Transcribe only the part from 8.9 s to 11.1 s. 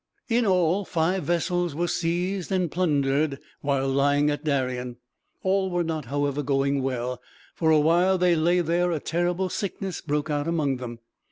terrible sickness broke out among them.